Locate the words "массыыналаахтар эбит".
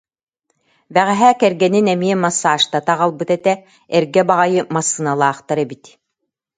4.73-5.83